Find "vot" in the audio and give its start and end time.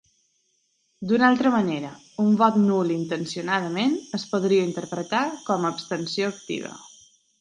2.39-2.57